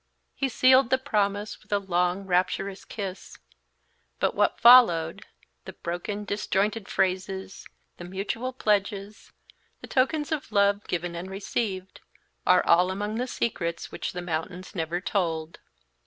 He 0.33 0.49
sealed 0.49 0.89
the 0.89 0.97
promise 0.97 1.61
with 1.61 1.71
a 1.71 1.77
long, 1.77 2.25
rapturous 2.25 2.85
kiss; 2.85 3.37
but 4.19 4.33
what 4.33 4.59
followed, 4.59 5.27
the 5.65 5.73
broken, 5.73 6.25
disjointed 6.25 6.87
phrases, 6.87 7.67
the 7.97 8.03
mutual 8.03 8.51
pledges, 8.51 9.31
the 9.79 9.85
tokens 9.85 10.31
of 10.31 10.51
love 10.51 10.87
given 10.87 11.13
and 11.15 11.29
received, 11.29 12.01
are 12.47 12.65
all 12.65 12.89
among 12.89 13.19
the 13.19 13.27
secrets 13.27 13.91
which 13.91 14.13
the 14.13 14.23
mountains 14.23 14.73
never 14.73 15.01
told. 15.01 15.59